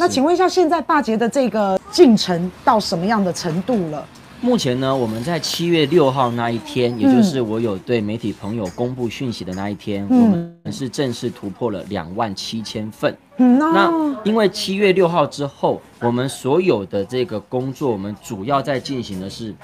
[0.00, 4.02] 那请问一下，现在罢捷的这个进程到什么样的程度了？
[4.40, 10.26] 目前呢，我们在七月六号那一天，也就是我有对媒体朋友公布讯息的那一天，嗯、我
[10.64, 13.14] 们是正式突破了两万七千份。
[13.36, 13.92] 嗯，那
[14.24, 19.54] 因为七月六号之后，我们所有的这个工作，我们主要在进行的是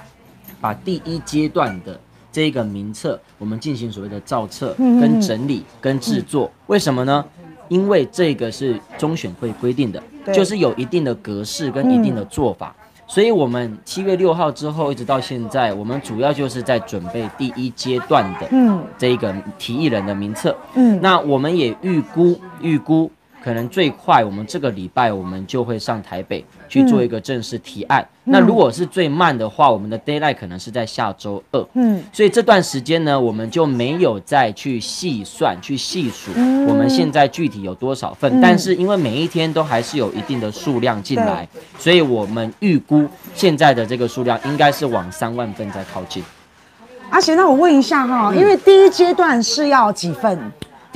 [0.61, 1.99] 把第一阶段的
[2.31, 6.53] 这个名册，我们进行所谓的造册、跟整理、跟制作。
[6.67, 7.25] 为什么呢？
[7.69, 10.01] 因为这个是中选会规定的，
[10.33, 12.75] 就是有一定的格式跟一定的做法。
[13.09, 18.49] 所以，我们七月六号之后一直到现在，我们主要就是在准备第一阶段的
[18.99, 20.57] 这一个提议人的名册。
[20.75, 23.11] 嗯，那我们也预估预估。
[23.47, 28.05] 可能最快，我们这个礼拜我们就会上台北去做一个正式提案。
[28.25, 31.65] 嗯、那如果是最慢的话，我们的 d a y l i g h t 可能是在下周二。
[31.75, 36.33] 嗯，所以这段时间呢，我们就没有再去细算、去细数
[36.67, 38.37] 我们现在具体有多少份。
[38.37, 41.47] 嗯、但是因为每一天都还是有一定的数量进来，
[41.79, 46.21] 所以我们预估现在的这个数量应该是往三万份在靠近。
[47.11, 50.37] 阿贤，那我问一下哈，因为第一阶段是要几份？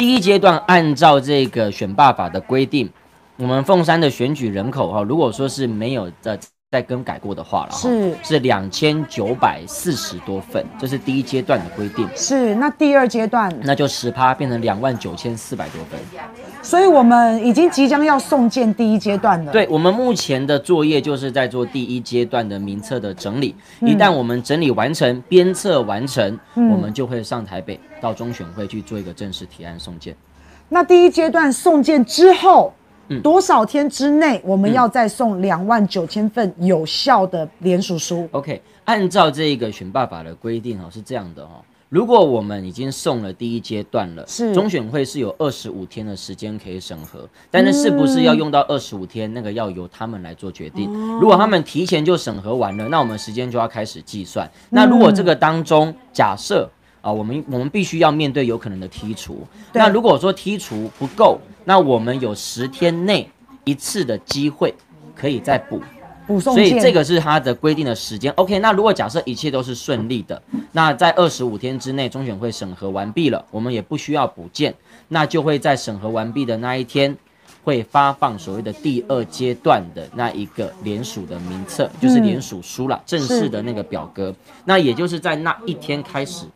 [0.01, 2.89] 第一阶段按照这个选罢法的规定，
[3.37, 6.41] 我们凤山的选举人口哈，如果说是没有的。
[6.71, 12.09] 再更改过的话了，是是两千九百四十多份，这是第一阶段的规定。
[12.15, 15.99] 是，那第二阶段那就十趴变成两万九千四百多份。
[16.63, 19.51] 所以我们已经即将要送件第一阶段了。
[19.51, 23.57] 对，我们目前的作业就是在做第一阶段的名册的整理。
[23.81, 30.15] 嗯、一旦我们整理完成、编册完成，嗯、我们就会上台北到中选会去做一个正式提案送件。
[30.69, 32.73] 那第一阶段送件之后。
[33.23, 41.63] 多少天之内，我们要再送两万九千份有效的联署书？OK，按照这个选爸爸的规定哦，是这样的哦。
[41.89, 50.89] 如果我们已经送了第一阶段了，是中选会是有二十五天的时间可以审核，但是是不是要用到二十五天，那个要由他们来做决定。
[51.19, 54.49] 如果他们提前就审核完了，那我们时间就要开始计算。
[54.69, 56.71] 那如果这个当中假设。
[57.01, 59.47] 啊，我们我们必须要面对有可能的剔除。
[59.73, 63.29] 那如果说剔除不够，那我们有十天内
[63.65, 64.75] 一次的机会
[65.15, 65.81] 可以再补
[66.27, 66.55] 补送。
[66.55, 68.31] 所以这个是它的规定的时间。
[68.33, 70.43] OK，那如果假设一切都是顺利的，
[70.73, 74.75] 那在二十五天之内，中选会审核完毕了，我们也不需要补件，
[75.09, 77.17] 那就会在审核完毕的那一天，
[77.65, 84.35] 会发放所谓的第二阶段的那一个联署的名册，就是联署书啦，嗯、正式的那个表格。
[84.65, 86.47] 那也就是在那一天开始。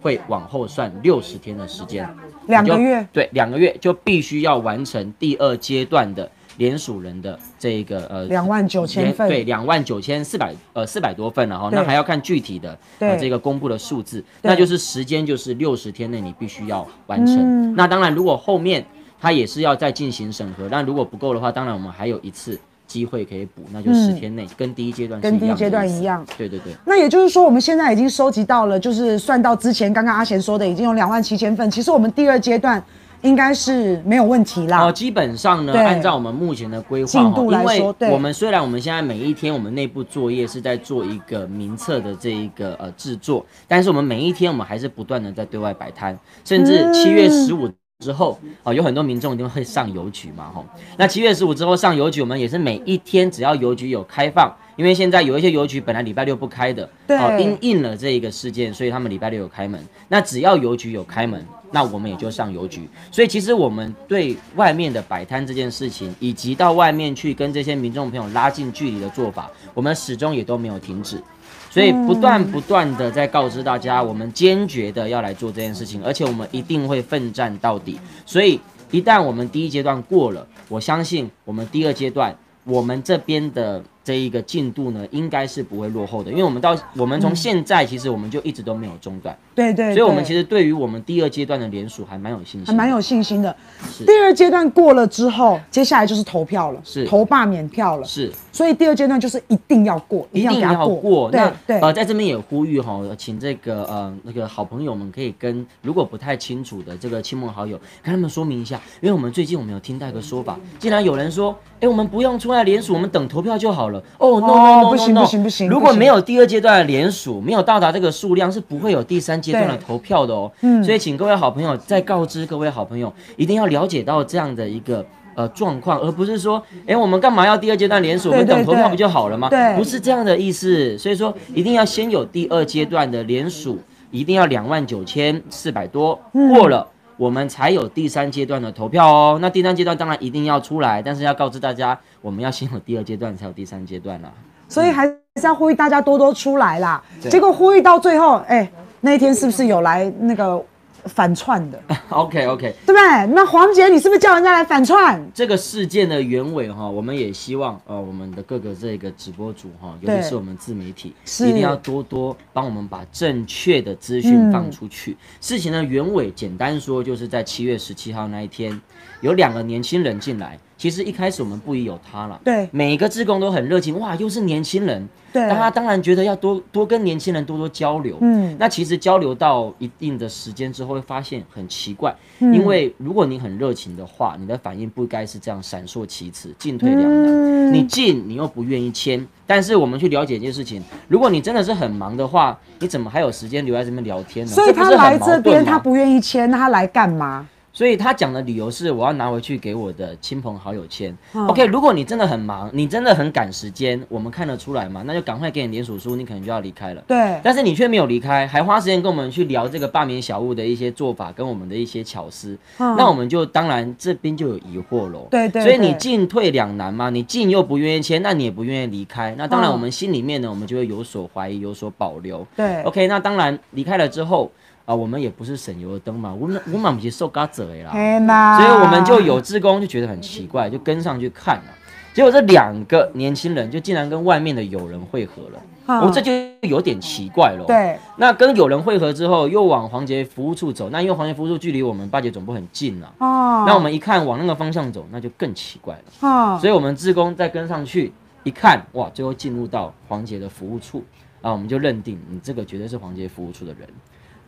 [0.00, 2.08] 会往后算六十天的时间，
[2.46, 17.36] 两个月，对，两个月就必须要完成第二阶段的联署人的这个呃两万九千份，对，两万九千四百呃四百多份，了哈那还要看具体的呃这个公布的数字，那就是时间就是六十天内你必须要完成。
[17.38, 18.84] 嗯、那当然，如果后面
[19.20, 22.58] 它也是要再进行审核，但如果不够的话，当然我们还有一次。
[22.90, 26.26] 机会可以补，那就十天内跟第一阶段、嗯、跟第一阶段一样。
[26.36, 26.72] 对对对。
[26.84, 31.70] 那也就是说，我们现在已经收集到了，就是算到之前刚刚阿贤说的，已经有两万七千份。
[31.70, 32.82] 其实我们第二阶段
[33.22, 34.86] 应该是没有问题啦。
[34.86, 47.70] 哦，基本上呢，按照我们目前的规划进度来说，对，我们虽然我们现在每一天我们内部作业是在做一个名册的这一个呃制作，但是我们每一天我们还是不断的在对外摆摊，甚至七月十五。
[48.00, 50.66] 之后啊，有很多民众一定会上邮局嘛，吼。
[50.96, 59.78] 那七月十五之后上邮局，我们也是每一天只要邮局有开放，因为现在有一些邮局本来礼拜六不开的，对，哦，因应了这一个事件，所以他们礼拜六有开门。
[60.08, 62.88] 那只要邮局有开门，那我们也就上邮局。
[63.12, 71.22] 所以其实我们对外面的摆摊这件事情，以及到外面去跟这些民众朋友拉近距离的做法，我们始终也都没有停止。
[71.70, 77.98] 所以不断不断的在告知大家，我们坚决的要来做这件事情，而且我们一定会奋战到底。
[78.26, 78.60] 所以
[78.90, 83.82] 一旦我们第一阶段过了，我相信我们第二阶段，我们这边的。
[84.10, 93.54] 这一个进度呢，应该是不会落后的，因为我们到我们从现在其实我们就一直都没有中断，对对，所以我们其实对于我们第二阶段的联署还蛮有信心，还蛮有信心的。
[93.88, 98.32] 是第二阶段过了之后，接下来就是投票了，是投罢免票了，是。
[98.52, 101.30] 所以第二阶段就是一定要过，一定要过。
[101.30, 101.78] 对对。
[101.78, 113.99] 呃，在这边也呼吁哈，请这个呃那个好朋友们可以跟如果不太清楚的这个亲朋好友跟他们说明一下，因为我们最近我们有听到一个说法，既然有人说，哎，我们不用出来联署，我们等投票就好了。
[114.18, 115.68] 哦，no no no no，不行不行不行！
[115.68, 120.50] 如果没有第二阶段的联署，没有到达这个数量，是不会有第三阶段的投票的哦。
[120.62, 125.04] 嗯，所以请各位好朋友再告知各位好朋友，一定要了解到这样的一个
[125.34, 128.30] 呃状况，而不是说，哎，我们干嘛要第二阶段联署？
[128.30, 129.48] 我们等投票不就好了吗？
[129.48, 130.96] 对，不是这样的意思。
[130.98, 133.78] 所以说，一定要先有第二阶段的联署，
[134.10, 136.86] 一定要两万九千四百多过了。
[137.20, 139.38] 我们才有第三阶段的投票哦。
[139.42, 144.32] 那第三阶段当然一定要出来，但是要告知大家，我们要先有第二阶段，才有第三阶段啦。
[144.68, 147.02] 所以还是要呼吁大家多多出来啦。
[147.28, 148.72] 结果呼吁到最后，哎、欸，
[149.02, 150.64] 那一天是不是有来那个？
[151.06, 151.80] 反串的，
[152.10, 153.26] OK OK，对不对？
[153.34, 155.20] 那黄杰，你是不是叫人家来反串？
[155.34, 165.12] 这个事件的原委哈，我们也希望呃，我们的各个这个直播主哈，尤其是我们自媒体，一定要多多帮我们把正确的资讯放出去。
[165.12, 168.80] 嗯、事情的原委，简单说，就是在七月十七号那一天，
[169.20, 170.58] 有两个年轻人进来。
[170.80, 194.52] 其实一开始我们不疑有他了，对，每一个志工都很热情，哇，又是年轻人，对，大家当然觉得要多多跟年轻人多多交流，嗯，那其实交流到一定的时间之后，会发现很奇怪，嗯，因为如果你很热情的话，你的反应不该是这样闪烁其词，进退两难，嗯，你进你又不愿意签，但是我们去了解一件事情，如果你真的是很忙的话，你怎么还有时间留在这边聊天呢？
[194.52, 197.46] 所以他来这边，他不愿意签，那他来干嘛？
[197.80, 201.16] 所以他讲的理由是，我要拿回去给我的亲朋好友签。
[201.32, 207.02] 嗯、OK，如果你真的很忙，你真的很赶时间，我们看得出来嘛，那就赶快给你联署书，你可能就要离开了。
[207.06, 207.40] 对。
[207.42, 215.26] 但是你却没有离开，还花时间跟我们去聊这个罢免小物的一些做法跟我们的一些巧思，嗯、那我们就当然这边就有疑惑喽。
[215.30, 215.64] 对，对对。
[215.64, 222.46] 所以你进退两难嘛，你进又不愿意签，那你也不愿意离开，那当然我们心里面呢，我们就会有所怀疑，有所保留。
[222.54, 222.82] 对。
[222.82, 224.52] OK，那当然离开了之后。
[224.90, 231.64] 啊，我们也不是省油的灯嘛，我们我们不是受嘎子的啦，所以我们就有志工就觉得很奇怪，就跟上去看了，
[232.12, 236.32] 结果这两个年轻人就竟然跟外面的友人会合了，我、哦、这就
[236.68, 237.64] 有点奇怪了。
[237.68, 251.04] 对，那跟友人会合之后，又往黄杰服务处走，那因为黄杰服务处距离我们罢检总部很近啊，哦，那我们一看往那个方向走，那就更奇怪了，哦，所以我们志工再跟上去一看，哇，最后进入到黄杰的服务处，
[251.42, 253.88] 啊，我们就认定你这个绝对是黄杰服务处的人。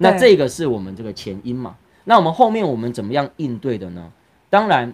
[0.03, 1.75] 那这个是我们这个前因嘛？
[2.05, 4.11] 那我们后面我们怎么样应对的呢？
[4.51, 4.93] 当然，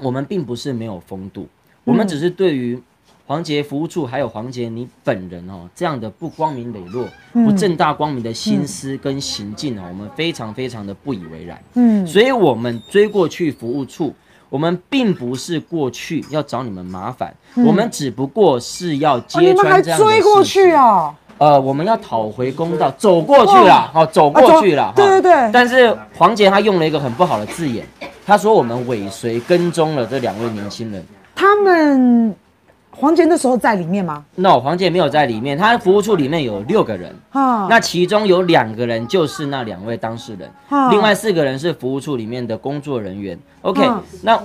[0.00, 1.46] 我们并不是没有风度，
[1.84, 2.80] 我们只是对于
[3.26, 11.62] 黄杰服务处还有黄杰你本人哦这样的不光明磊落、不正大光明的心思跟行径哦，我们非常非常的不以为然。
[11.74, 14.14] 嗯，所以我们追过去服务处，
[14.48, 21.14] 我们并不是过去要找你们麻烦，我们只不过是要揭穿这样的追过去啊。
[21.38, 25.50] 呃，我们要讨回公道，走过去了，哦，走过去了，啊、对对对。
[25.52, 27.86] 但是黄杰他用了一个很不好的字眼，
[28.26, 31.04] 他说我们尾随跟踪了这两位年轻人。
[31.36, 32.34] 他们
[32.90, 35.56] 黄杰那时候在里面吗？No，黄杰没有在里面。
[35.56, 43.38] 他服务处里面有六个人，哦、那其中有两个人就是那两位当事人，哦、另外四个人是服务处里面的工作人员。
[43.62, 44.42] OK，、哦、那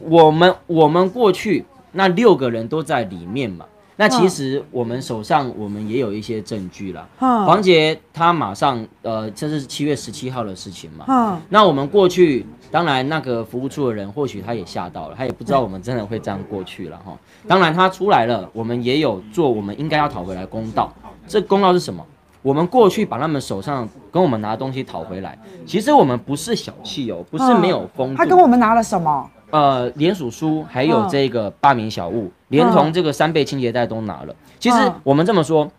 [0.00, 3.64] 我们我们过去那六个人都在里面嘛。
[3.96, 7.08] 那其实我们手上我们也有一些证据了。
[7.18, 11.40] 黄杰他马上呃，这是七月十七号的事情嘛。
[11.48, 17.16] 那我们过去，当然那个服务处的人或许他也吓到了，他也不知道我们真的会这样过去了哈。
[17.46, 20.92] 当然他出来了，我们也有做我们应该要讨回来公道。
[21.26, 22.04] 这公道是什么？
[22.42, 25.38] 我们过去把他们手上跟我们拿的东西讨回来。
[25.64, 28.16] 其实我们不是小气哦，不是没有风度。
[28.16, 29.30] 他跟我们拿了什么？
[29.54, 34.34] 呃，联署书还有这个八名小物，连同这个三倍清洁袋都拿了。
[34.58, 35.70] 其实我们这么说，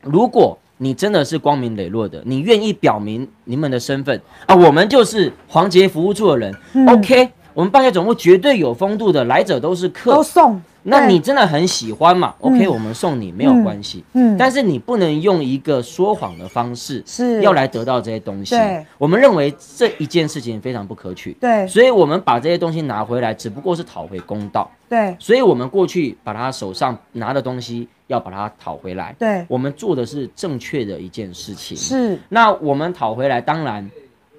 [0.00, 6.56] 如果你真的是光明磊落的，你愿意表明你们的身份啊，我们就是黄杰服务处的人。
[6.86, 10.58] OK，我们半夜总部绝对有风度的，来者都是客，都送。
[10.88, 14.02] 那你真的很喜欢嘛？OK，我们送你没有关系。
[14.14, 18.54] 嗯，但是你不能用一个说谎的方式，是要来得到这些东西。
[18.54, 21.32] 对，我们认为这一件事情非常不可取。
[21.40, 24.70] 对，所以我们把这些东西拿回来，只不过是讨回公道。
[24.88, 29.14] 对，所以我们过去把他手上拿的东西要把它讨回来。
[29.18, 31.76] 对，我们做的是正确的一件事情。
[31.76, 33.90] 是，那我们讨回来，当然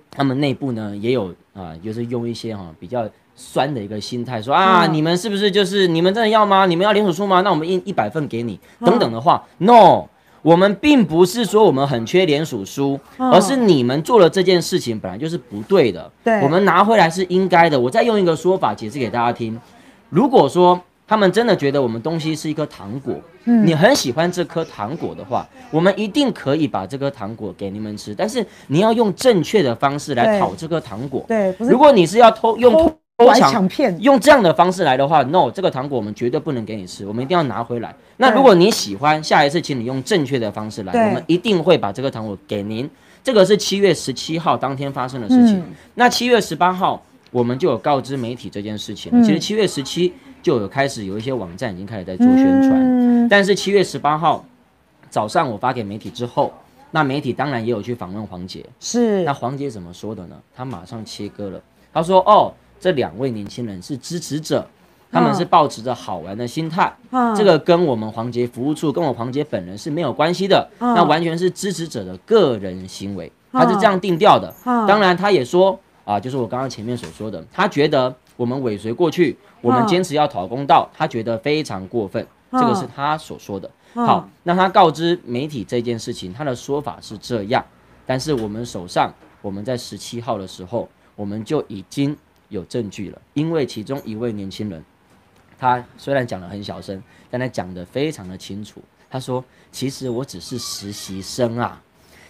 [0.09, 3.07] 他们内部呢也有啊、呃，就是用一些哈、啊、比较。
[3.39, 6.65] 酸的一个心态，说啊，你们是不是就是你们真的要吗？
[6.65, 7.39] 你们要联署书吗？
[7.39, 10.03] 那我们印一百份给你，等等的话，no，
[10.41, 17.79] 我们并不是说我们很缺联署书，而是你们做了这件事情本来就是不对的，对，我们拿回来是应该的。
[17.79, 19.57] 我再用一个说法解释给大家听，
[20.09, 32.95] 如果说他们真的觉得我们东西是一颗糖果，你很喜欢这颗糖果的话，我们一定可以把这颗糖果给你们吃，但是你要用正确的方式来讨这颗糖果，对，如果你是要偷用
[33.25, 33.51] 偷。
[33.51, 37.95] 抢骗用这样的方式来的话，no，这个糖果我们绝对不能给你吃，我们一定要拿回来。
[38.17, 42.89] 那如果你喜欢，下一次请你用正确的方式来，我们一定会把这个糖果给您。
[43.23, 45.63] 这个是七月十七号当天发生的事情。
[45.95, 49.23] 那七月十八号我们就有告知媒体这件事情。
[49.23, 54.43] 其实七月十七就有开始有一些网站已经开始在做宣传，但是七月十八号
[55.09, 56.51] 早上我发给媒体之后，
[56.91, 59.23] 那媒体当然也有去访问黄杰，是。
[59.23, 60.35] 那黄杰怎么说的呢？
[60.55, 61.61] 他马上切割了，
[61.93, 64.67] 他说：“哦，这两位年轻人是支持者，
[65.11, 74.53] 他们是抱持着好玩的心态，嗯、这个跟我们黄杰服务处跟我黄杰本人是没有关系的，嗯、那完全是支持者的个人行为，他是这样定调的。
[74.65, 87.65] 嗯、当然，他也说啊，就是我刚刚前面所说的，他觉得我们尾随过去，我们坚持要讨公道，他觉得非常过分，这个是他所说的。”好，那他告知媒体这件事情，他的说法是这样，
[88.05, 92.15] 但是我们手上，我们在十七号的时候，我们就已经
[92.49, 94.83] 有证据了，因为其中一位年轻人，
[95.57, 97.01] 他虽然讲得很小声，
[97.31, 101.81] 但他讲得非常的清楚，他说，其实我只是实习生啊，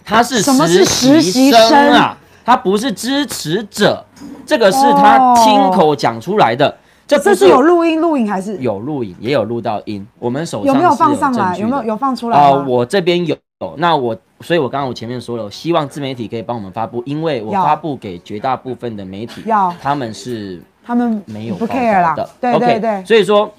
[0.04, 4.04] 他是什么是实习生啊，他不是支持者，
[4.46, 6.78] 这个是他亲口讲出来的。
[7.06, 10.06] 这这是有录音录影还是有录影，也有录到音。
[10.18, 11.58] 我们手上有没有放上来？
[11.58, 12.64] 有没有有放出来啊、呃？
[12.64, 13.36] 我这边有。
[13.76, 22.14] 那我，所以我刚刚我前面说了，我希望自媒体可以帮我们发布，因为我发布给绝大部分的媒体，要他们是他们没有不 care 啦。
[22.40, 22.90] 对对对。
[22.90, 23.52] Okay, 所以说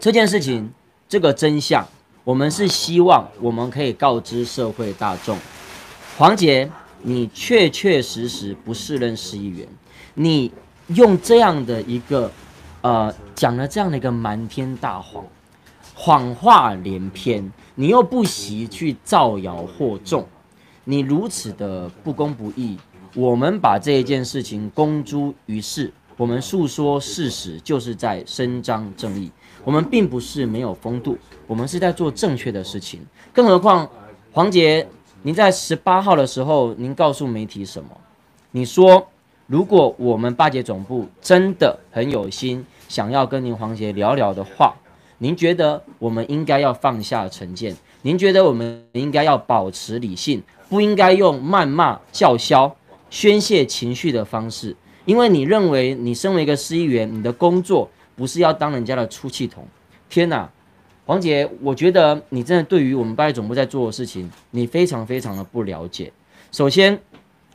[0.00, 0.68] 这件事情，
[1.08, 1.86] 这个真相，
[2.24, 5.38] 我们是希望我们可以告知社会大众，
[6.18, 6.68] 黄杰，
[7.02, 9.68] 你确确实实不是任市议员，
[10.14, 10.50] 你
[10.88, 12.30] 用这样的一个。
[12.82, 15.22] 呃，讲了这样的一个瞒天大谎，
[15.94, 20.26] 谎话连篇，你又不惜去造谣惑众，
[20.84, 22.76] 你如此的不公不义，
[23.14, 29.32] 我们把这一件事情公诸于世，我们诉说事实，就是在伸张正义。
[29.64, 33.00] 我们并不是没有风度，我们是在做正确的事情。
[33.32, 33.88] 更何况，
[34.30, 34.86] 黄杰，
[35.22, 37.88] 您在十八号的时候，您告诉媒体什么？
[38.50, 39.08] 你说。
[39.46, 44.76] 如果我们巴结总部真的很有心，想要跟您黄杰聊聊的话，
[45.22, 47.76] 您觉得我们应该要放下成见？
[48.00, 52.74] 您觉得我们应该要保持理性，不应该用谩骂、叫嚣、
[53.10, 54.74] 宣泄情绪的方式？
[55.04, 59.62] 因为你认为你身为一个市议员，你的工作不是要当人家的出气筒。
[60.08, 60.50] 天哪，
[61.04, 66.12] 黄杰，我觉得你真的对于我们巴结总部在做的事情，你非常非常的不了解。
[66.50, 66.98] 首先。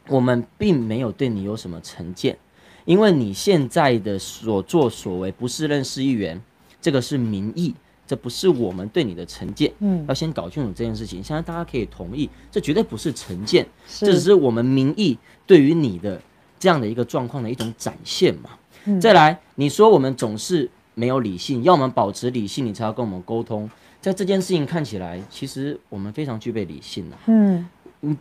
[0.07, 2.37] 我们并没有对你有什么成见，
[2.85, 6.39] 因为你现在的所作所为不是任市议员，
[6.85, 7.73] 这个是民意，
[8.05, 9.73] 这不是我们对你的成见。
[9.79, 11.23] 嗯，要先搞清楚这件事情。
[11.23, 16.21] 现在大家可以同意，这绝对不是成见，这只是我们民意对于你的
[16.59, 18.51] 这样的一个状况的一种展现嘛。
[18.83, 23.67] 嗯，再来，你说我们总是没有理性，要我们保持理性，你才要跟我们沟通。
[23.99, 27.17] 在这件事情看起来，其实我们非常具备理性的。
[27.25, 27.67] 嗯。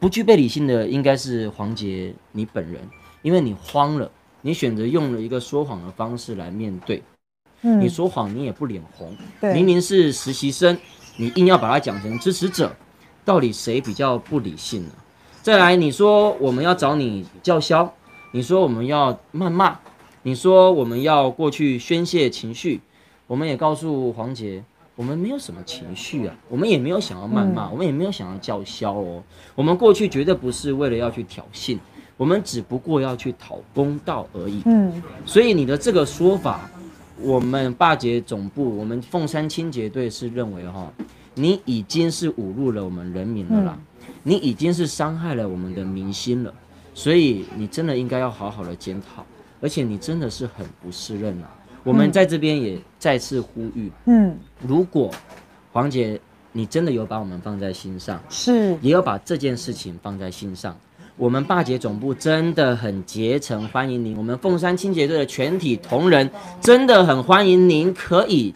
[0.00, 2.80] 不具备理性的应该是黄杰你本人，
[3.20, 7.02] 因为你慌了，你选择用了一个说谎的方式来面对。
[7.64, 10.78] 嗯，你说谎你也不脸红，对，明明是实习生，
[11.16, 12.70] 你硬要把它讲成支持者，
[13.24, 14.90] 到底谁比较不理性呢？
[15.42, 17.92] 再来，你说我们要找你叫嚣，
[18.32, 19.78] 你说我们要谩骂，
[20.22, 22.80] 你说我们要过去宣泄情绪，
[23.26, 24.62] 我们也告诉黄杰。
[24.96, 29.20] 我们没有什么情绪啊，我们也没有想要谩骂，嗯、我们也没有想要叫嚣哦。
[29.56, 31.76] 我们过去绝对不是为了要去挑衅，
[32.16, 34.62] 我们只不过要去讨公道而已。
[34.66, 36.70] 嗯，所以你的这个说法，
[37.24, 40.92] 我们巴结总部，我们凤山清洁队是认为哈，
[41.34, 46.52] 你已经是侮辱了我们人民了啦，嗯、你已经是伤害了我们的民心了，
[46.92, 49.24] 所以你真的应该要好好的检讨，
[49.60, 51.50] 而且你真的是很不适任啊。
[51.82, 55.10] 我们在这边也再次呼吁，嗯，如果
[55.72, 56.20] 黄姐
[56.52, 60.76] 你真的有把我们放在心上，是，也要把这件事情放在心上，
[61.16, 66.28] 我们霸姐总部真的很竭诚欢迎您，我们凤山清洁队的全体同仁
[66.60, 68.52] 真的很欢迎您，可以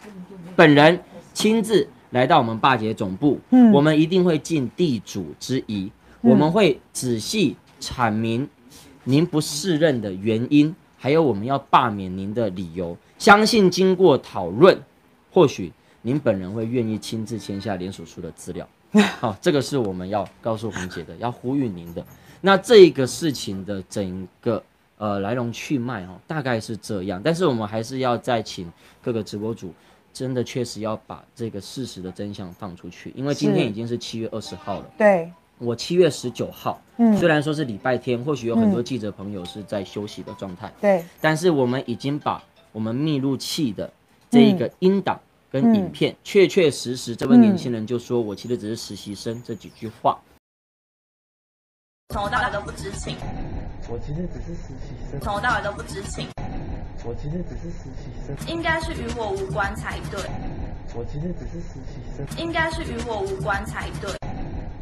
[0.57, 1.01] 本人
[1.33, 5.89] 亲自来到我们霸姐总部，嗯，我们一定会尽地主之谊，
[6.19, 8.49] 我们会仔细阐明
[9.05, 12.97] 您不适任的原因，还有我们要罢免您的理由。
[13.17, 14.77] 相信经过讨论，
[15.31, 18.67] 或许您本人会愿意亲自签下联署书的资料。
[19.19, 22.03] 好，这个是我们要告诉红姐的，要呼吁您的。
[22.41, 24.63] 那这个事情的整个
[24.97, 27.21] 呃来龙去脉哦，大概是这样。
[27.23, 29.73] 但是我们还是要再请各个直播主，
[30.13, 34.85] 真的确实要把这个事实的真相放出去，因为今天已经是七月二十号了。
[34.97, 42.43] 对，我七月十九号，嗯，虽然说是礼拜天，或许有很多记者朋友是在休息的状态，对，但是我们已经把。
[42.71, 43.91] 我们密录器的
[44.29, 45.19] 这一个音档
[45.51, 50.19] 跟影片，确确实实，这位年轻人就说：“我其实只是实习生。”这几句话，
[52.09, 53.15] 从头到尾都不知情。
[53.89, 55.19] 我其实只是实习生。
[55.19, 56.27] 从头到尾都不知情。
[57.03, 58.35] 我其实只是实习生。
[58.47, 60.21] 应该是与我无关才对。
[60.93, 62.25] 我其实只是实习生。
[62.37, 64.11] 应该是与我无关才对。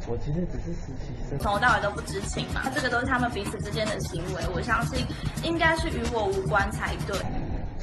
[0.09, 5.05] 我其实只是实习生，从头到尾都不知情嘛，这个都是他们彼此之间的行为，我相信
[5.43, 7.17] 应该是与我无关才对。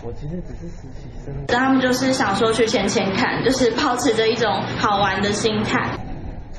[0.06, 5.80] 我其实只是实习生，他们就是想说去浅浅看，就是抱持着一种好玩的心态。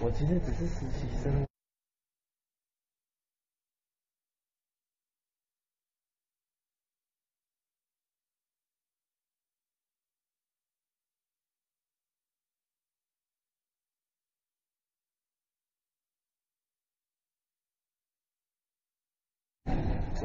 [0.01, 1.31] 我其实只是实习生。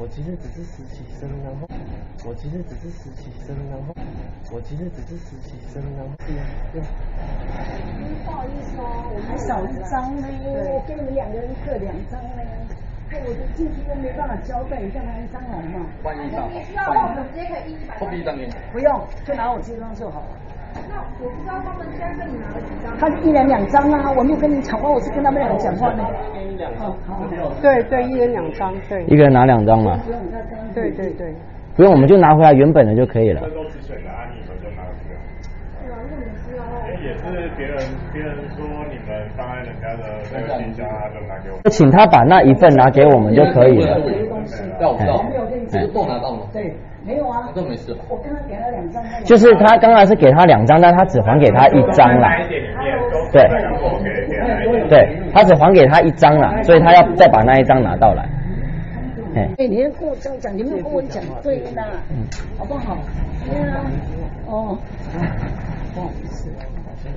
[0.01, 1.69] 我其实只是实习生，然后
[2.25, 3.93] 我其实只是实习生，然后
[4.51, 6.41] 我其实只是实习生，然后对呀
[6.73, 6.81] 对。
[8.25, 10.25] 不好意思哦，我还少一张呢，
[10.73, 12.41] 我给你们两个人各两张呢，
[13.11, 15.85] 那我的进去都没办法交代，你再拿一张好吗？
[16.01, 17.99] 换一张，需要我们直接可以一一百。
[17.99, 18.53] 后一张给你。
[18.73, 20.33] 不用，就拿我这张就好了。
[20.89, 22.97] 那我不知道他们现在跟你拿了几张？
[22.97, 26.03] 他一人两张啊，我没有跟你讲话，我是跟他们两个讲话呢。
[26.79, 27.23] 哦，好，
[27.61, 29.03] 对对，一人两张，对。
[29.05, 29.99] 一个人拿两张嘛。
[30.73, 31.33] 对对对。
[31.75, 33.41] 不用，我们就拿回来原本的就可以了。
[33.41, 33.49] 对
[34.05, 36.61] 啊，因为你需要。
[37.01, 37.77] 也是别人，
[38.13, 41.69] 别人说你们放在人家的那个信箱，就拿给我。
[41.69, 43.99] 请他把那一份拿给我们就可以了。
[44.79, 45.25] 要不要？
[45.69, 46.47] 这都拿到了。
[46.53, 46.75] 对，
[47.11, 47.49] 没有啊。
[47.53, 47.95] 都没事。
[48.09, 49.03] 我刚刚给他两张。
[49.23, 52.29] 就是他刚才是给他两张，但他只还给他一张啦。
[53.31, 53.47] 对。
[54.89, 58.27] 对，他只还给他一张啦，所以他要再把那一张拿到来。
[59.35, 62.27] 哎，你要跟我这样讲，你没有跟我讲对的，嗯，
[62.57, 62.97] 好不好？
[63.45, 63.81] 对啊，
[64.47, 64.77] 哦，
[65.93, 66.49] 不好意思，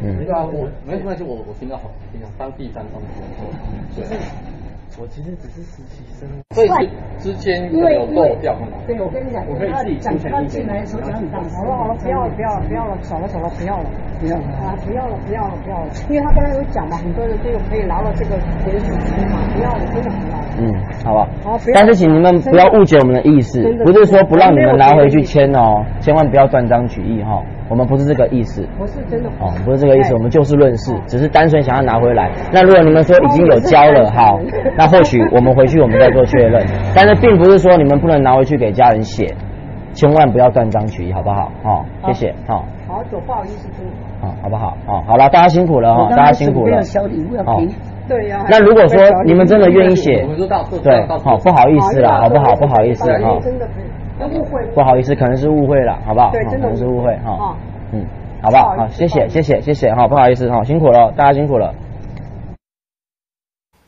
[0.01, 4.54] 嗯，对啊，我没关系，我我听到好，听到当第三方说，对。
[4.97, 8.69] 我其实只是实习生，所以之间有漏掉吗？
[8.87, 10.31] 对，我跟你讲，我可以自己出钱。
[10.31, 11.51] 他进来的时候讲很大声。
[11.59, 20.44] 好了好了，不要了不要了不要了，少了少了不要了，不要了啊不要了不要了不要了，因为他刚才有讲嘛，很多人都有可以拿到这个连署书嘛，不要了真的不要了。
[20.59, 21.27] 嗯，好吧。
[21.73, 28.67] 但是请你们不要误解我们的意思，不是说不让你们拿回去签哦，千万不要断章取义哈，我们不是这个意思。
[28.79, 29.31] 不是真的。
[29.41, 32.31] 哦，不是这个意思，我们就事论事，只是单纯想要拿回来。
[32.53, 34.39] 那如果你们说已经有交了，好，
[34.77, 35.55] 那或许 我们。
[35.55, 39.33] 回去我们再做确认，但是并不是说你们不能拿回去给家人写，
[39.93, 41.49] 千万不要断章取义，好不好？
[41.63, 42.35] 好，谢谢。
[42.45, 43.69] 好，好，走，不好意思，
[44.21, 44.77] 好，好不好？
[44.85, 46.83] 好，好了，大家辛苦了哈，大家辛苦了。
[46.83, 47.69] 小礼物要给。
[48.09, 48.47] 对呀。
[48.49, 50.27] 那如果说你们真的愿意写，
[50.83, 52.55] 对，好，不好意思啦，好不好？
[52.57, 53.41] 不好意思哈。
[53.41, 53.67] 真的
[54.29, 54.65] 误会。
[54.75, 56.31] 不好意思，可能是误会了，好不好？
[56.31, 57.57] 对，真的是误会哈。
[57.93, 58.05] 嗯，
[58.43, 58.77] 好不好？
[58.77, 61.75] 好，谢谢，谢谢，谢谢哈，不好意思哈，辛苦了，大家辛苦了。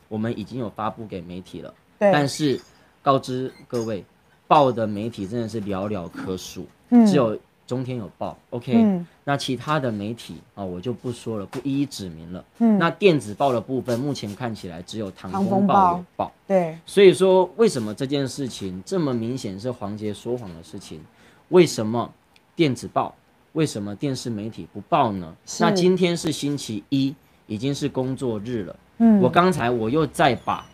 [0.09, 1.73] 我们已经有发布给媒体了。
[1.99, 2.59] 但是
[3.01, 4.03] 告知各位，
[4.47, 12.43] 报的媒体真的是寥寥可数，嗯、只有中天有报，OK，、嗯、那其他的媒体啊、哦，我就不说了，不一一指明了。
[12.59, 21.01] 嗯、那电子报的部分，目前看起来只有唐风报有报，对，所以说为什么这件事情这么明显是黄杰说谎的事情？
[21.49, 22.09] 为什么
[22.55, 23.13] 电子报，
[23.51, 25.35] 为什么电视媒体不报呢？
[25.59, 27.13] 那今天是星期一，
[27.45, 30.65] 已经是工作日了，嗯，我刚才我又再把。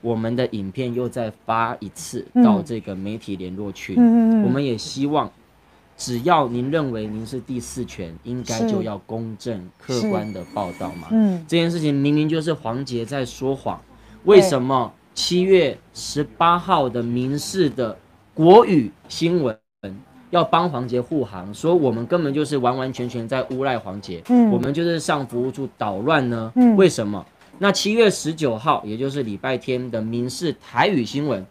[0.00, 5.28] 我们的影片又再发一次到这个媒体联络群，嗯、我们也希望，
[5.98, 11.08] 只要您认为您是第四权，应该就要公正客观的报道嘛。
[11.10, 13.78] 嗯，这件事情明明就是黄杰在说谎，
[14.24, 17.98] 为什么七月十八号的民事的
[18.32, 19.58] 国语新闻
[20.30, 26.52] 要帮黄杰护航，说我们根本就是完完全全在诬赖黄杰，嗯，我们就是上服务处捣乱呢？
[26.54, 27.26] 嗯，为什么？
[27.58, 31.44] 那七月十九号，也就是礼拜天的民事台语新闻，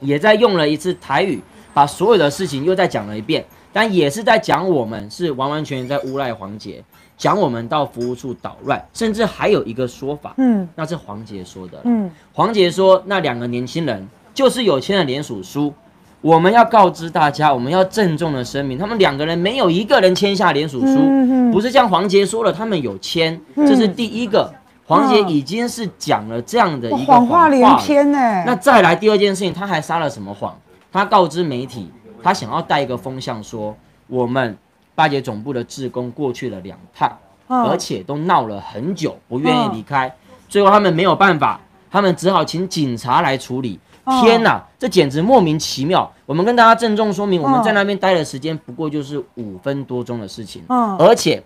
[0.00, 1.40] 也在用了一次台语，
[1.72, 3.46] 把所有的事情又再讲了一遍，
[3.78, 6.82] 但也是在讲我们是完完全全在诬赖黄杰，
[7.16, 15.72] 讲我们到服务处捣乱，甚至还有一个说法，嗯，那是黄杰说的，嗯，黄杰说那两个年轻人就是有签了联署书，
[16.20, 24.52] 我们要告知大家，我们要郑重的声明，他们两个人没有一个人签下联署书，嗯嗯、不是像黄杰说了，他们有签，这是第一个。
[24.86, 28.18] 黄杰已经是讲了这样的一个谎话连篇呢。
[28.44, 30.58] 那再来第二件事情，他还撒了什么谎？
[30.90, 33.76] 他告知媒体，他想要带一个风向，说
[34.06, 34.56] 我们
[34.94, 40.14] 巴结总部的志工过去了两趟，而且都闹了很久，不愿意离开。
[40.48, 43.78] 最后他们没有办法，他们只好请警察来处理。
[44.22, 46.10] 天哪，这简直莫名其妙！
[46.24, 51.42] 我们跟大家郑重说明，我们在那边待的时间不过就是五分多钟的事情，而且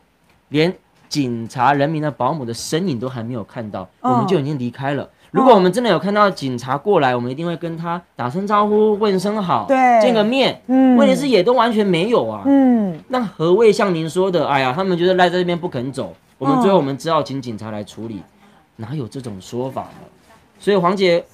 [0.48, 0.72] 连。
[1.12, 5.06] 警察、人民的保姆的身影都还没有看到，我们就已经离开了。
[5.32, 10.62] 如果我们真的有看到警察过来，我们一定会跟他打声招呼、问声好，对，见个面。
[10.66, 12.42] 嗯，问题是也都完全没有啊。
[12.44, 14.46] 嗯，那何谓像您说的？
[14.46, 16.14] 哎呀，他们就是赖在这边不肯走。
[16.36, 18.22] 我们最后我们只好请警察来处理。
[18.76, 20.06] 哪有这种说法呢？
[20.58, 21.24] 所以黄姐，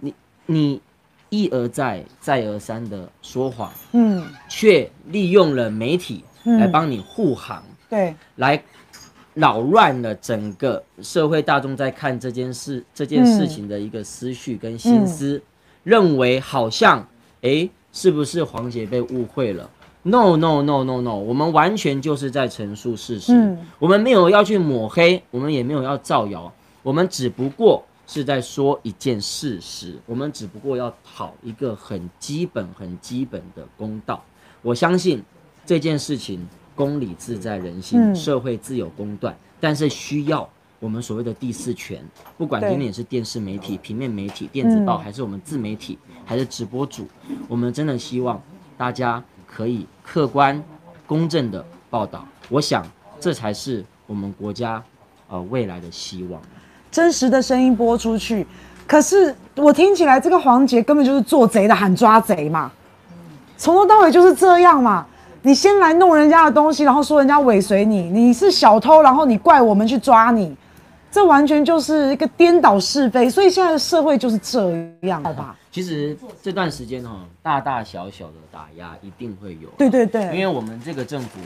[0.00, 0.14] 你
[0.46, 0.80] 你
[1.30, 8.62] 一而再再而三的说谎，嗯，却利用了媒体来帮你护航，嗯、对，来
[9.38, 15.42] 扰乱了整个社会大众在看这件事这件事情的一个思绪跟心思，嗯、
[15.84, 16.98] 认为好像
[17.42, 19.70] 哎、欸，是不是黄姐被误会了
[20.02, 23.32] ？No no no no no，我们完全就是在陈述事实。
[23.32, 29.94] 嗯，我们没有要去抹黑，我们也没有要造谣，我们只不过是在说一件事实。
[30.06, 34.24] 我们只不过要讨一个很基本、很基本的公道。
[34.62, 35.22] 我相信
[35.64, 36.44] 这件事情
[36.78, 42.00] 公理自在人心，嗯、社会自有公断，但是需要我们所谓的第四权，
[42.36, 47.08] 不管今天是电视媒体、平面媒体、电子报，还是我们自媒体，还是直播主，
[47.48, 48.40] 我们真的希望
[48.76, 49.20] 大家。
[49.50, 50.62] 可以客观、
[51.06, 52.86] 公正的报道，我想
[53.18, 54.80] 这才是我们国家
[55.26, 56.38] 呃未来的希望。
[56.90, 58.46] 真实的声音播出去，
[58.86, 62.70] 可是我听起来这个黄杰根本就是做贼的喊抓贼嘛，
[63.56, 65.06] 从头到尾就是这样嘛。
[65.42, 70.54] 你先来弄人家的东西，然后说人家尾随你，你是小偷，然后你怪我们去抓你，
[71.10, 73.30] 这完全就是一个颠倒是非。
[73.30, 74.70] 所以现在的社会就是这
[75.02, 75.56] 样，好吧？
[75.70, 79.68] 其实这段时间哈，大大小小的打压一定会有。
[79.78, 81.38] 对对对，因为我们这个政府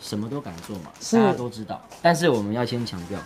[0.00, 1.80] 什么都敢做嘛，大家都知道。
[2.00, 3.18] 但是我们要先强调，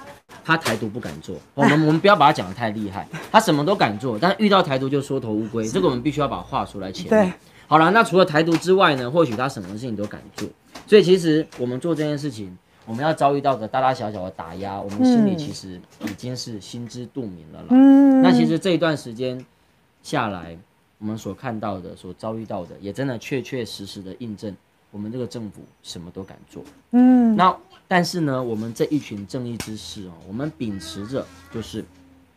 [0.43, 1.37] 他台独不敢做。
[1.55, 5.69] 我们 我们不要把他讲得太厉害，他什么都敢做，但是遇到台独就缩头乌龟。
[5.69, 7.11] 这个我们必须要把话说来前面。
[7.11, 7.33] 对，
[7.67, 10.49] 好了，那除了台独之外呢，或许他什么事情都敢做。
[10.87, 17.69] 所以其实我们做这件事情，我们要遭遇到的大大小小的打压，我们心里其实已经是心知肚明了啦。
[17.71, 19.45] 嗯，那其实这一段时间。
[20.03, 20.55] 下来，
[20.99, 24.55] 我们所看到的、所遭遇到的，也真的确确实实的印证，
[24.91, 26.63] 我们这个政府什么都敢做。
[26.91, 27.57] 嗯，那
[27.89, 31.83] 但是呢，我们这一群正义之士哦，我们秉持着就是，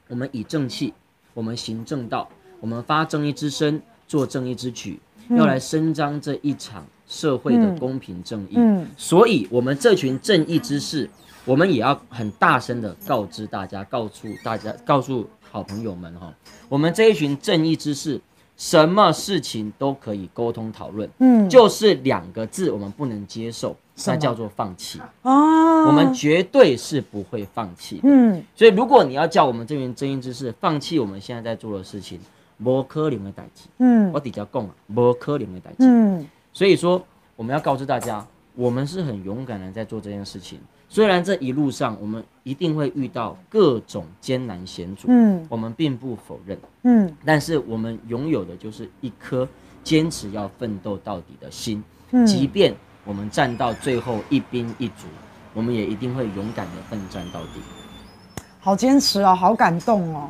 [0.08, 0.94] 我们以正气，
[1.34, 2.30] 我们行正道，
[2.62, 4.98] 我们发正义之声，做正义之举，
[5.30, 8.54] 要来伸张这一场社会的公平正义。
[8.56, 11.10] 嗯，所以我们这群正义之士，
[11.46, 15.28] 我们也要很大声的告知大家，告诉大家，告诉。
[15.50, 16.32] 好朋友们哈，
[16.68, 18.20] 我们这一群正义之士，
[18.58, 23.74] 什么事情都可以沟通讨论，嗯，就是两个字我们不能接受，
[24.06, 25.86] 那叫做放弃哦。
[25.88, 28.44] 我们绝对是不会放弃，嗯。
[28.58, 32.20] 所以如果你要叫我们这群正义之士放弃我们现在在做的事情，
[32.63, 36.28] 不可能的代志，嗯，我底下讲啊，无可能的代志，嗯。
[36.52, 37.04] 所以说，
[37.36, 40.60] 我们要告知大家，我们是很勇敢的在做这件事情。
[40.89, 49.48] 虽然这一路上我们一定会遇到各种艰难险阻，嗯，我们并不否认，嗯，但是我们拥有的就是一颗
[49.84, 52.74] 坚持要奋斗到底的心，嗯，即便
[53.06, 55.06] 我们战到最后一兵一卒，
[55.54, 57.62] 我们也一定会勇敢的奋战到底。
[58.60, 60.30] 好坚持哦，好感动哦。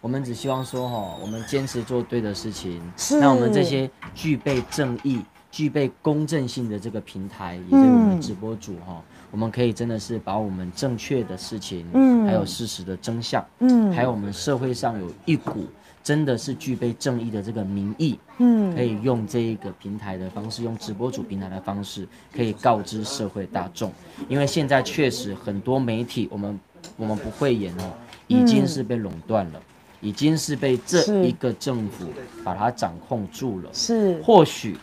[0.00, 9.02] 我们只希望说哈，我们坚持做对的事情，是，那我们这些具备正义、具备公正性的这个平台，也就是我们直播主哈。
[9.30, 15.66] 我们可以真的是把我们正确的事情，嗯，还有事实的真相，嗯，还有我们社会上有一股
[16.02, 23.92] 真的是具备正义的这个民意，嗯，可以用这一个平台的方式，用直播主平台的方式，可以告知社会大众。
[24.30, 26.58] 因为现在确实很多媒体，我们
[26.96, 27.92] 我们不会演哦，
[28.28, 29.60] 已经是被垄断了，
[30.00, 32.06] 已经是被这一个政府
[32.44, 33.70] 把它掌控住了。
[33.72, 34.76] 是，或许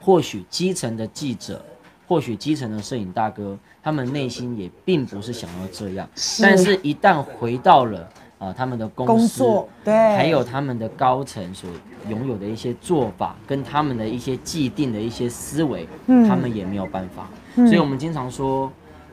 [0.00, 1.64] 或许基层的记者。
[2.08, 8.00] 或许基层的摄影大哥，他们内心也并不是想要这样，是，但是一旦回到了
[8.38, 9.44] 啊、呃，他们的公司，
[9.84, 11.68] 对，还有他们的高层所
[12.08, 17.28] 拥有的一些做法，跟他们的一些既定的一些思维，嗯，他们也没有办法。
[17.56, 18.72] 嗯、所以我们经常说，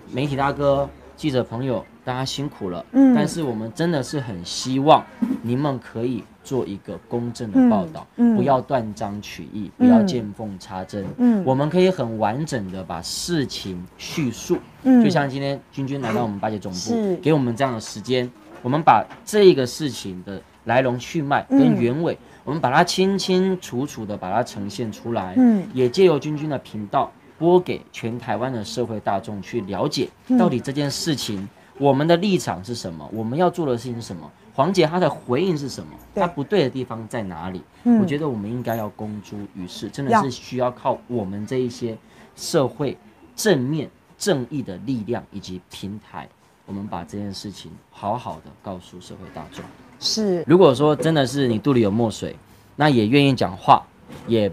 [0.10, 0.90] 媒体大哥。
[1.16, 2.86] 记者朋友，大家辛苦了。
[2.92, 5.04] 嗯，但是我们真的是很希望
[5.42, 11.06] 你们可以做一个公正的报道，嗯，不要断章取义，不要见缝插针。
[11.18, 14.58] 嗯，我们可以很完整的把事情叙述。
[14.84, 18.30] 嗯，就像今天君君来到我们八姐总部，给我们这样的时间，
[18.62, 25.34] 我们把这个事情的来龙去脉跟原委，我们把它清清楚楚的把它呈现出来。
[25.38, 27.12] 嗯，也借由君君的频道。
[27.38, 34.32] 播给全台湾的社会大众去了解，到底这件事情、嗯、我们的立场是什么，我们要做的事情是什么？
[34.54, 35.92] 黄姐她的回应是什么？
[36.14, 37.62] 她不对的地方在哪里？
[37.84, 41.98] 嗯、我觉得我们应该要公诸于世，真的是需要靠我们这一些
[42.38, 42.98] 社会
[43.36, 46.30] 正面正义的力量以及平台，
[46.66, 49.64] 我们把这件事情好好的告诉社会大众。
[50.00, 52.36] 是，如果说真的是你肚里有墨水，
[52.78, 53.86] 那也愿意讲话，
[54.28, 54.50] 也。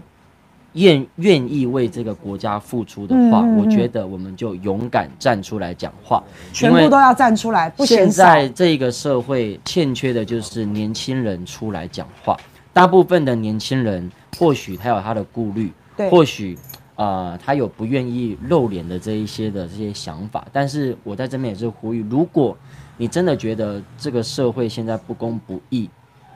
[0.73, 7.85] 愿愿意为这个国家付出的话，嗯嗯嗯，我觉得我们就勇敢站出来讲话，全部都要站出来，不。
[7.85, 12.35] 现在这个社会欠缺的就是年轻人出来讲话。
[12.73, 16.57] 大部分的年轻人或许他有他的顾虑，对，或许
[16.95, 20.43] 啊、呃、他有不愿意露脸的这一些的这些想法。
[20.51, 22.57] 但是我在这边也是呼吁，如果
[22.97, 25.87] 你真的觉得这个社会现在不公不义，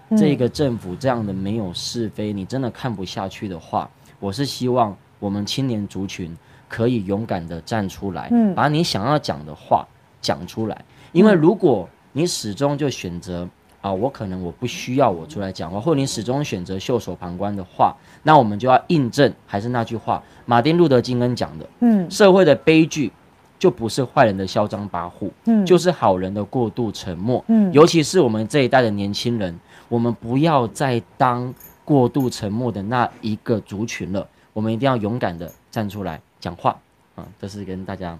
[0.09, 3.89] 嗯、这个政府这样的没有是非，你真的看不下去的话。
[4.19, 6.35] 我是希望我们青年族群
[6.67, 9.87] 可以勇敢的站出来，嗯，把你想要讲的话
[10.21, 10.85] 讲出来。
[11.11, 13.47] 因为如果你始终就选择
[13.79, 23.11] 啊，我可能我不需要我出来讲话，或者你始终选择袖手旁观的话，那我们就要印证还是那句话，马丁路德金恩讲的，嗯，社会的悲剧
[23.59, 31.53] 就不是坏人的嚣张跋扈，嗯，就是好人的过度沉默，嗯，尤其是我们这一代的年轻人，我们不要再当。
[31.87, 36.75] 过度沉默的那一个族群了，我们一定要勇敢的站出来讲话
[37.15, 37.23] 啊！
[37.39, 38.17] 这是跟大家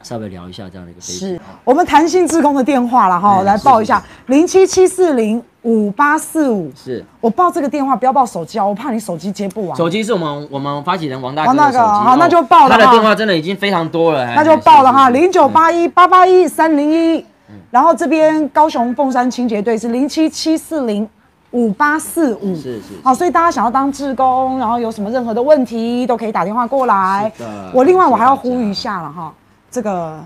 [0.00, 1.00] 稍微聊一下这样的一个。
[1.00, 6.70] 是我们弹性志工的电话了哈，来报一下零七七四零五八四五。
[6.76, 9.76] 是我报这个电话，不要报手机啊，我怕你手机接不完。
[9.76, 11.78] 手机是我们我们发起人王大哥的手机。
[11.78, 12.76] 好，那就报了。
[12.76, 17.26] 他的电话真的已经非常多了，那就报了哈，零九八一八八一三零一。
[17.72, 21.08] 然后这边高雄凤山清洁队是零七七四零。
[21.52, 27.30] 五八四五是是好，所以大家想要当志工，然后有什么任何的问题都可以打电话过来。
[27.72, 29.34] 我另外我还要呼吁一下了哈，
[29.70, 30.22] 这个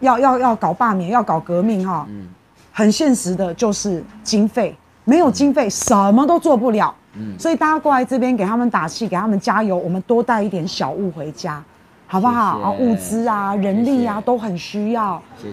[0.00, 2.28] 要要要搞罢免，要搞革命哈，嗯，
[2.72, 6.94] 很现实的就是经费，没有经费什么都做不了。
[7.14, 11.62] 嗯，所以大家过来这边给他们打气，给他们加油，我们多带一点小物回家。
[12.10, 12.58] 好不好？
[12.60, 15.20] 啊，物资啊，人力啊，都很需要。